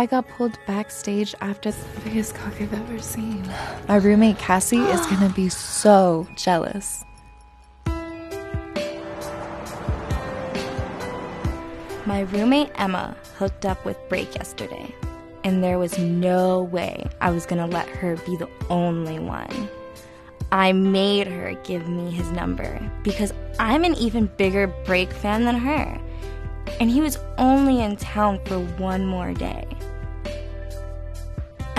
[0.00, 3.46] I got pulled backstage after the biggest cock I've ever seen.
[3.86, 7.04] My roommate Cassie is gonna be so jealous.
[12.06, 14.94] My roommate Emma hooked up with Break yesterday,
[15.44, 19.68] and there was no way I was gonna let her be the only one.
[20.50, 25.56] I made her give me his number because I'm an even bigger Break fan than
[25.56, 26.00] her,
[26.80, 29.66] and he was only in town for one more day.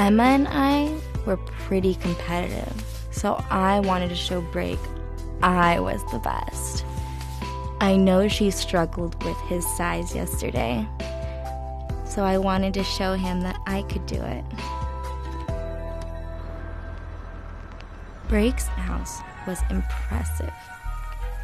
[0.02, 0.92] Emma and I
[1.28, 2.74] were pretty competitive,
[3.12, 4.80] so I wanted to show Break
[5.44, 6.84] I was the best.
[7.80, 10.88] I know she struggled with his size yesterday,
[12.04, 14.44] so I wanted to show him that I could do it.
[18.28, 20.54] Break's house was impressive.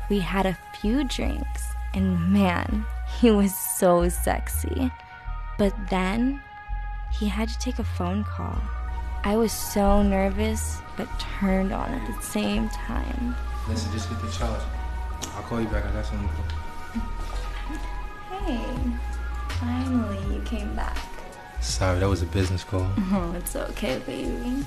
[0.09, 2.88] We had a few drinks, and man,
[3.20, 4.92] he was so sexy.
[5.59, 6.42] But then
[7.11, 8.58] he had to take a phone call.
[9.23, 13.36] I was so nervous, but turned on at the same time.
[13.67, 14.61] Listen, just get the charge.
[15.35, 15.85] I'll call you back.
[15.85, 17.02] I got something to do.
[18.30, 18.75] Hey,
[19.59, 20.97] finally you came back.
[21.59, 22.89] Sorry, that was a business call.
[23.11, 24.63] Oh, it's okay, baby.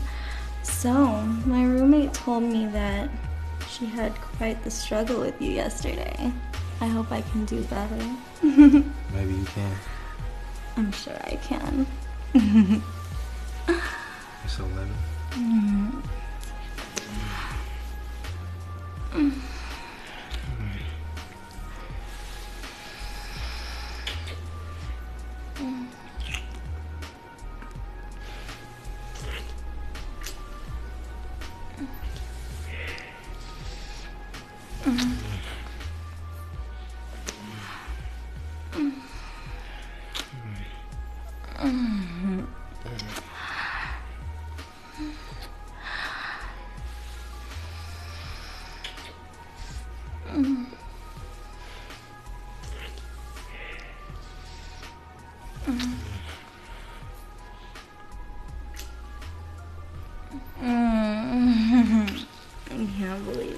[0.62, 0.94] So,
[1.46, 3.08] my roommate told me that
[3.68, 6.32] she had quite the struggle with you yesterday.
[6.80, 7.96] I hope I can do better.
[8.42, 9.72] Maybe you can.
[10.76, 11.86] I'm sure I can.
[12.32, 12.38] So
[14.76, 14.94] let me.
[19.12, 19.49] I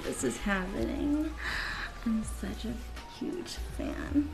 [0.03, 1.33] this is happening.
[2.05, 2.73] I'm such a
[3.17, 4.29] huge fan.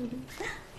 [0.00, 0.44] Mm-hmm.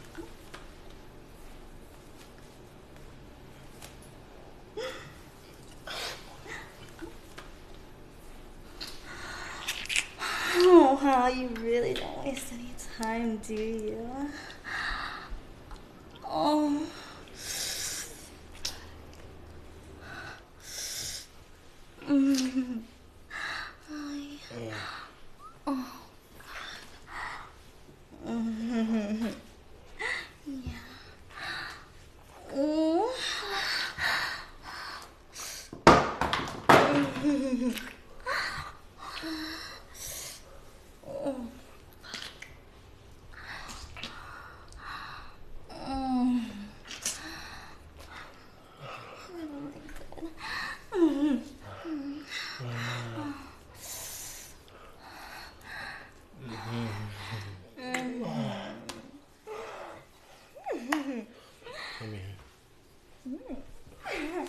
[63.25, 64.47] 嗯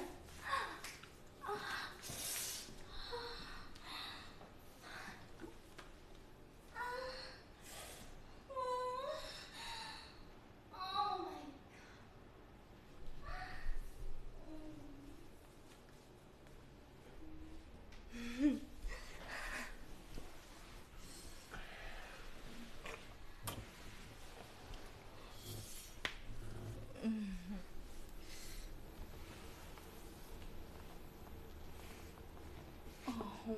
[33.46, 33.52] Oh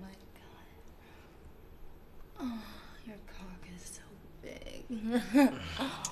[0.00, 0.66] my god.
[2.40, 2.62] Oh,
[3.04, 4.02] your cock is so
[4.42, 5.52] big.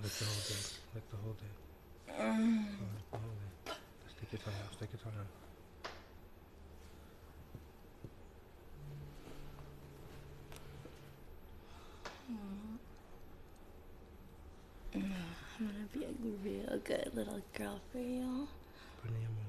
[0.00, 0.78] Lick the whole thing.
[0.94, 1.54] Lick the whole thing.
[2.06, 2.16] Lick
[3.10, 3.34] the whole
[3.64, 3.74] thing.
[4.16, 4.72] Stick your tongue out.
[4.74, 5.26] Stick your tongue out.
[12.30, 12.78] Mm.
[14.94, 16.12] I'm gonna be a
[16.44, 18.48] real good little girl for you.
[19.02, 19.48] Put in your mouth.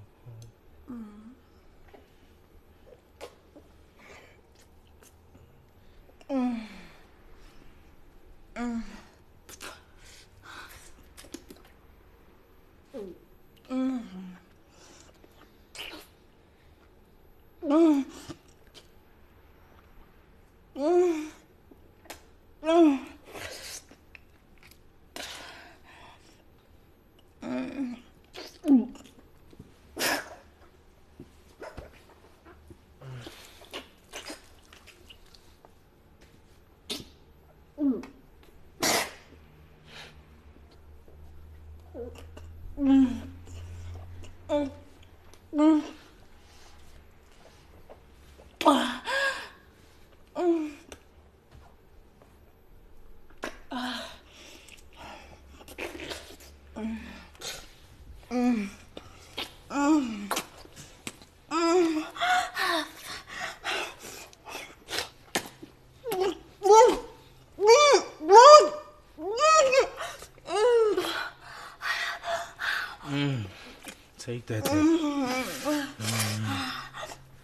[74.30, 74.78] Take that thing.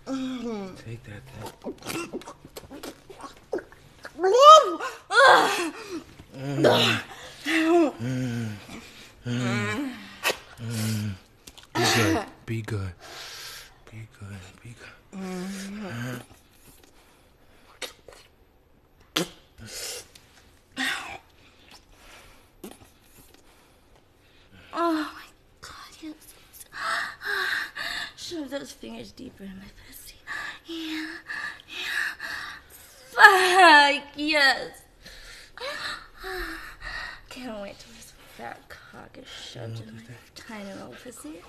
[0.06, 0.78] Mm.
[0.86, 1.65] Take that thing.
[12.46, 12.92] Be good.
[13.92, 14.40] Be good.
[14.62, 15.20] Be good.
[19.14, 19.26] Good.
[24.78, 25.28] Oh my
[25.62, 26.16] god, yes.
[28.16, 30.16] Shove those fingers deeper in my pussy.
[30.68, 31.08] Yeah,
[31.68, 32.16] yeah.
[33.12, 34.82] Fuck, yes.
[37.36, 40.02] Can't wait till this fat cock is shoved in my
[40.36, 41.42] tiny little pussy.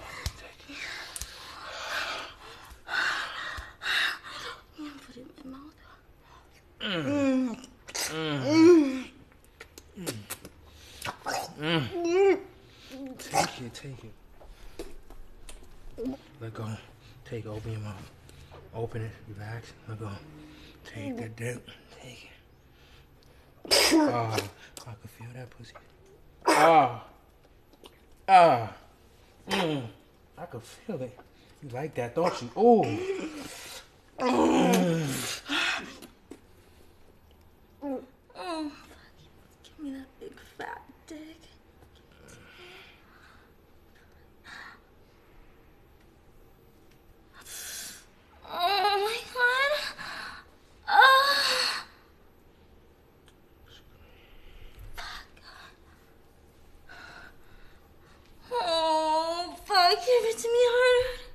[4.76, 5.76] Yeah, put it in my mouth.
[13.18, 13.72] Take it.
[13.72, 14.14] Take it.
[16.40, 16.66] Let go.
[17.24, 17.46] Take.
[17.46, 18.10] Open your mouth.
[18.74, 19.12] Open it.
[19.32, 19.72] Relax.
[19.88, 20.10] Let go.
[20.84, 21.64] Take that dick.
[22.02, 22.35] Take it.
[23.72, 24.36] Oh,
[24.80, 25.72] I can feel that pussy.
[26.46, 27.04] Ah.
[28.28, 28.72] Ah.
[29.48, 29.82] Mm.
[30.38, 31.18] I can feel it.
[31.62, 32.50] You like that, don't you?
[32.56, 32.84] Oh.
[34.18, 35.72] Oh, fuck.
[39.64, 41.36] Give me that big fat dick.
[48.48, 49.72] Oh my god.
[50.88, 51.84] Oh.
[54.94, 55.26] Fuck.
[58.52, 59.90] Oh, fuck.
[59.90, 61.25] Give it to me hard.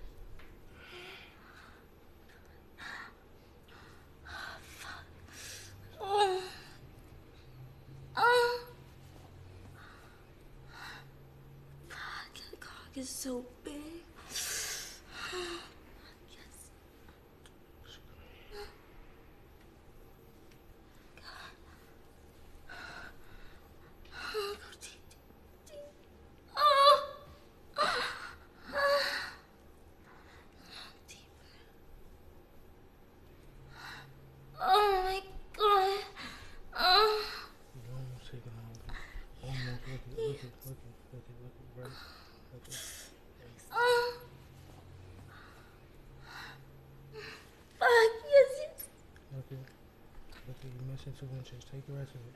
[51.22, 52.36] Take the rest of it.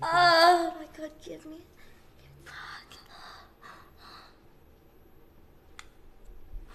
[0.00, 1.56] Oh my god, give me.
[2.44, 2.54] Fuck.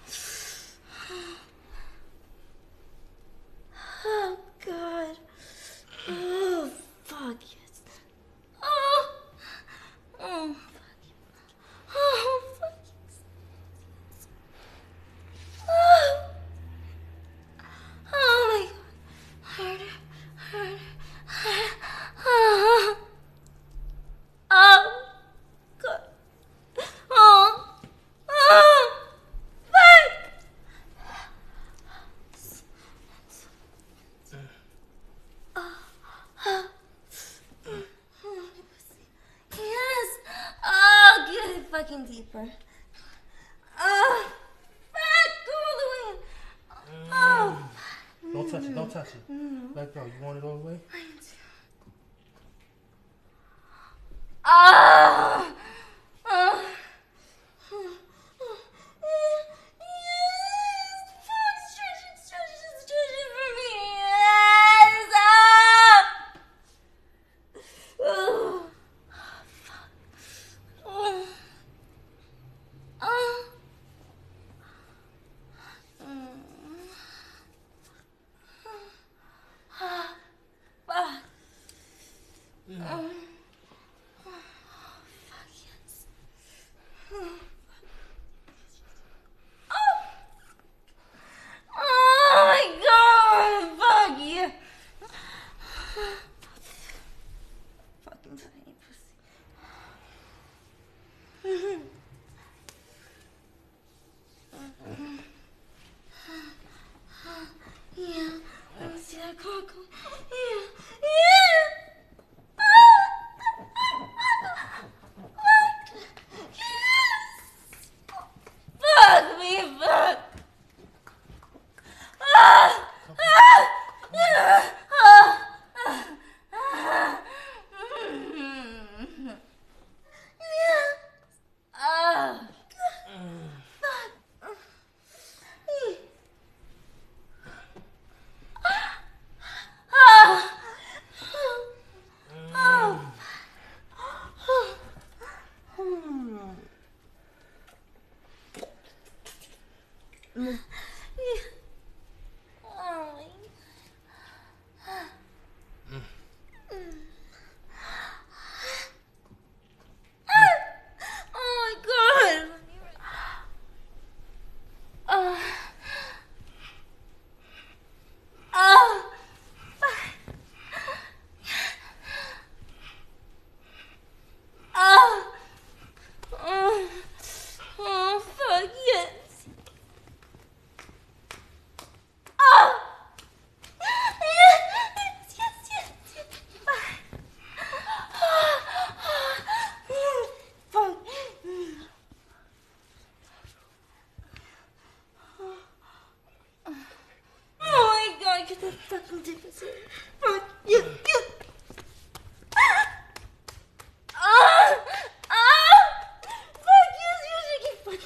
[4.04, 5.16] Oh god.
[6.10, 6.70] Oh
[7.06, 7.71] fuck yes.
[41.82, 42.48] fucking deeper.
[43.80, 44.32] Oh,
[44.94, 46.24] fuck, all the way.
[47.12, 47.70] Oh.
[48.24, 48.34] Mm.
[48.34, 48.94] Don't touch it, don't mm.
[48.94, 49.32] touch it.
[49.32, 49.76] Mm.
[49.76, 50.06] Let go.
[50.06, 50.80] You want it all the way?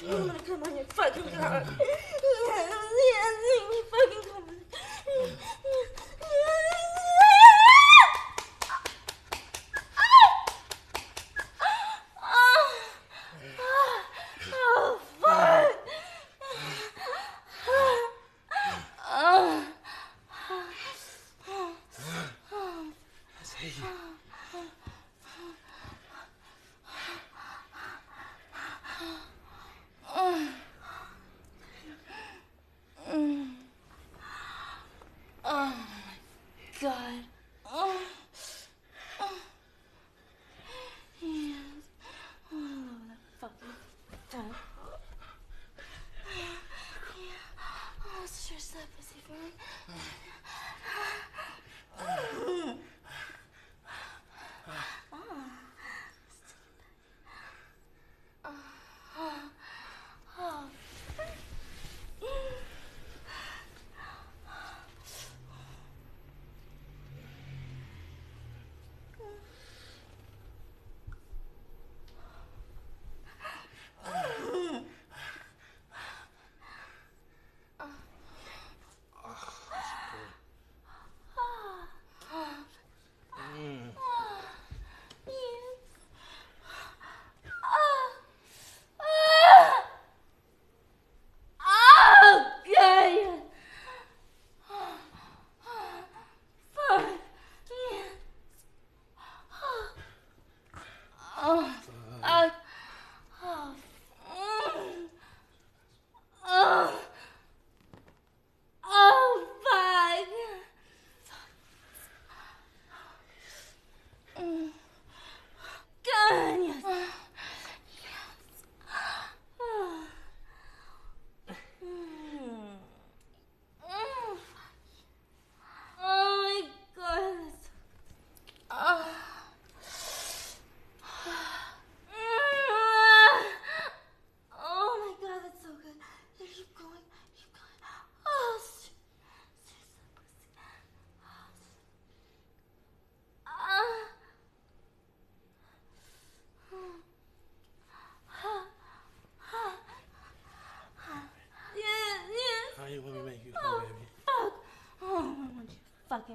[0.08, 1.66] 我怎么没看到你饭丢在哪了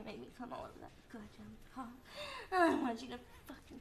[0.00, 1.88] fucking make me come all over that goddamn cock.
[2.52, 3.80] I want you to fucking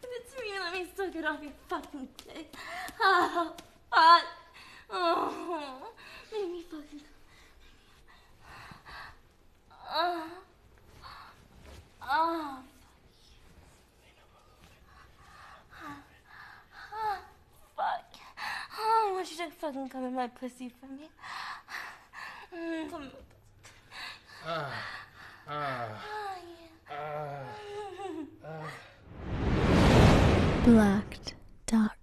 [0.00, 2.54] give it to me and let me suck it off your fucking dick.
[3.00, 3.54] Oh,
[3.90, 4.24] fuck.
[4.90, 5.92] Oh,
[6.32, 7.00] make me fucking.
[9.90, 10.30] Oh,
[12.02, 12.58] oh,
[16.92, 17.18] oh,
[17.76, 18.14] fuck.
[18.80, 21.08] Oh, I want you to fucking come in my pussy for me.
[22.90, 23.10] Come
[24.46, 24.70] uh,
[25.48, 25.88] uh,
[26.90, 27.44] uh,
[30.64, 31.98] Blacked.com.